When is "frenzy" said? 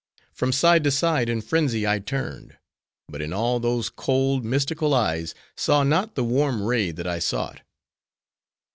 1.41-1.85